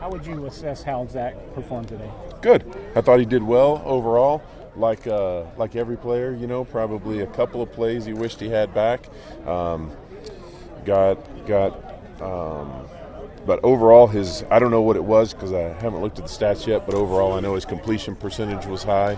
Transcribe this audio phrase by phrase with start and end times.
[0.00, 2.10] How would you assess how Zach performed today?
[2.40, 2.64] Good.
[2.94, 4.42] I thought he did well overall.
[4.76, 8.48] Like uh, like every player, you know, probably a couple of plays he wished he
[8.48, 9.08] had back.
[9.46, 9.90] Um,
[10.84, 11.72] got got.
[12.22, 12.86] Um,
[13.44, 16.30] but overall, his I don't know what it was because I haven't looked at the
[16.30, 16.86] stats yet.
[16.86, 19.14] But overall, I know his completion percentage was high,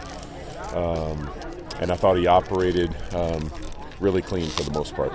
[0.72, 1.30] um,
[1.80, 3.52] and I thought he operated um,
[3.98, 5.12] really clean for the most part.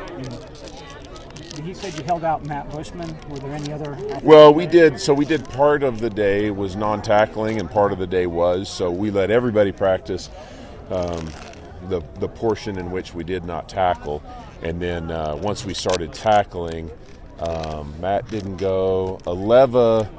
[1.63, 3.15] He said you held out Matt Bushman.
[3.29, 3.97] Were there any other?
[4.21, 4.99] Well, we did.
[4.99, 8.69] So we did part of the day was non-tackling, and part of the day was.
[8.69, 10.29] So we let everybody practice
[10.89, 11.29] um,
[11.89, 14.21] the the portion in which we did not tackle,
[14.61, 16.91] and then uh, once we started tackling,
[17.39, 19.19] um, Matt didn't go.
[19.25, 20.09] Aleva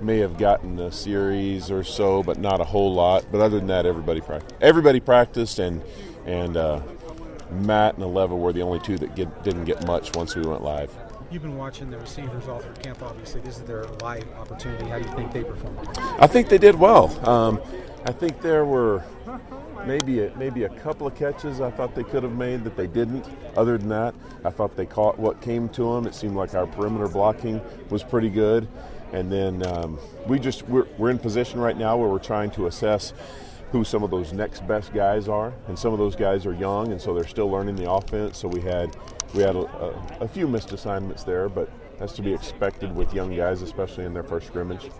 [0.00, 3.24] may have gotten a series or so, but not a whole lot.
[3.30, 4.54] But other than that, everybody practiced.
[4.60, 5.82] Everybody practiced, and
[6.26, 6.80] and uh,
[7.52, 10.62] Matt and Aleva were the only two that get, didn't get much once we went
[10.62, 10.96] live.
[11.30, 13.02] You've been watching the receivers all through camp.
[13.02, 14.84] Obviously, this is their live opportunity.
[14.86, 15.78] How do you think they performed?
[16.20, 17.08] I think they did well.
[17.28, 17.60] Um,
[18.04, 19.02] I think there were
[19.86, 22.86] maybe a, maybe a couple of catches I thought they could have made that they
[22.86, 23.24] didn't.
[23.56, 24.14] Other than that,
[24.44, 26.06] I thought they caught what came to them.
[26.06, 28.68] It seemed like our perimeter blocking was pretty good,
[29.12, 32.66] and then um, we just we're, we're in position right now where we're trying to
[32.66, 33.12] assess
[33.72, 36.92] who some of those next best guys are, and some of those guys are young,
[36.92, 38.38] and so they're still learning the offense.
[38.38, 38.94] So we had
[39.34, 43.14] we had a, a, a few missed assignments there, but that's to be expected with
[43.14, 44.90] young guys, especially in their first scrimmage.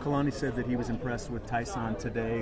[0.00, 2.40] Kalani said that he was impressed with Tyson today.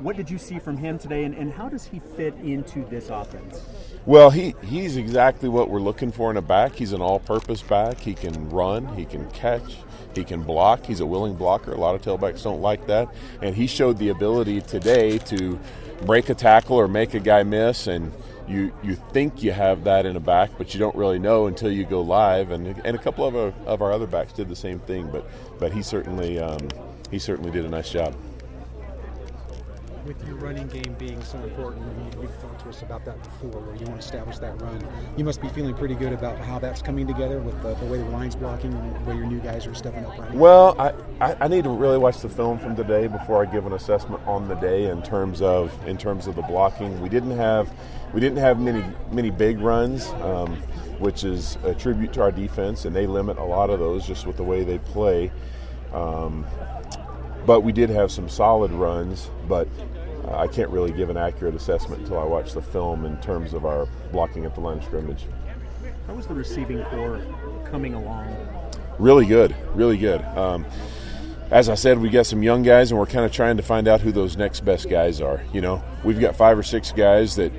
[0.00, 3.10] What did you see from him today, and, and how does he fit into this
[3.10, 3.91] offense?
[4.04, 6.74] Well, he, he's exactly what we're looking for in a back.
[6.74, 8.00] He's an all purpose back.
[8.00, 9.76] He can run, he can catch,
[10.14, 10.84] he can block.
[10.86, 11.72] He's a willing blocker.
[11.72, 13.08] A lot of tailbacks don't like that.
[13.42, 15.58] And he showed the ability today to
[16.04, 17.86] break a tackle or make a guy miss.
[17.86, 18.12] And
[18.48, 21.70] you, you think you have that in a back, but you don't really know until
[21.70, 22.50] you go live.
[22.50, 25.10] And, and a couple of our, of our other backs did the same thing.
[25.12, 25.24] But,
[25.60, 26.68] but he, certainly, um,
[27.08, 28.16] he certainly did a nice job
[30.04, 33.60] with your running game being so important, you, have talked to us about that before,
[33.60, 34.86] where you want to establish that run.
[35.16, 37.98] You must be feeling pretty good about how that's coming together with the, the way
[37.98, 40.38] the line's blocking and the way your new guys are stepping up running.
[40.38, 43.66] Well, I, I, I, need to really watch the film from today before I give
[43.66, 47.00] an assessment on the day in terms of in terms of the blocking.
[47.00, 47.72] We didn't have
[48.12, 50.08] we didn't have many many big runs.
[50.08, 50.62] Um,
[51.02, 54.24] which is a tribute to our defense, and they limit a lot of those just
[54.24, 55.32] with the way they play.
[55.92, 56.46] Um,
[57.46, 59.68] but we did have some solid runs, but
[60.24, 63.54] uh, I can't really give an accurate assessment until I watch the film in terms
[63.54, 65.26] of our blocking at the line of scrimmage.
[66.06, 67.20] How was the receiving corps
[67.64, 68.36] coming along?
[68.98, 70.20] Really good, really good.
[70.36, 70.66] Um,
[71.50, 73.86] as I said, we got some young guys, and we're kind of trying to find
[73.86, 75.42] out who those next best guys are.
[75.52, 77.52] You know, we've got five or six guys that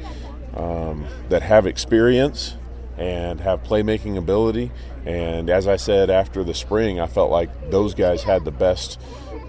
[0.56, 2.56] um, that have experience
[2.98, 4.72] and have playmaking ability.
[5.06, 9.00] And as I said after the spring, I felt like those guys had the best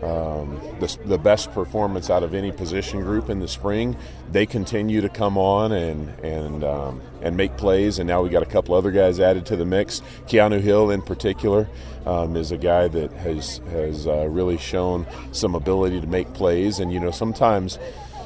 [0.05, 3.97] um, the, the, best performance out of any position group in the spring.
[4.31, 8.43] They continue to come on and and um, and make plays, and now we got
[8.43, 10.03] a couple other guys added to the mix.
[10.27, 11.69] Keanu Hill, in particular,
[12.05, 16.81] um, is a guy that has has uh, really shown some ability to make plays.
[16.81, 17.79] And you know, sometimes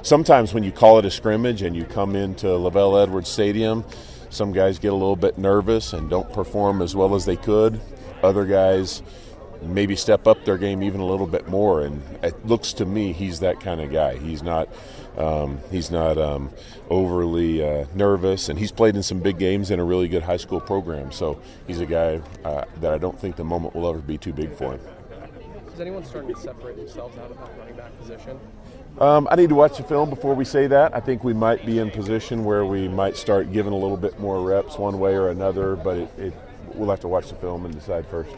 [0.02, 3.84] sometimes when you call it a scrimmage and you come into LaVell Edwards Stadium,
[4.30, 7.80] some guys get a little bit nervous and don't perform as well as they could.
[8.22, 9.02] Other guys
[9.62, 11.82] maybe step up their game even a little bit more.
[11.82, 14.16] And it looks to me he's that kind of guy.
[14.16, 14.69] He's not
[15.16, 16.50] um, he's not um,
[16.88, 20.36] overly uh, nervous, and he's played in some big games in a really good high
[20.36, 21.10] school program.
[21.10, 24.32] So he's a guy uh, that I don't think the moment will ever be too
[24.32, 24.80] big for him.
[25.75, 28.38] Is anyone starting to separate themselves out of that running back position?
[29.00, 30.94] Um, I need to watch the film before we say that.
[30.94, 34.19] I think we might be in position where we might start giving a little bit
[34.19, 36.34] more reps one way or another, but it, it,
[36.75, 38.30] we'll have to watch the film and decide first.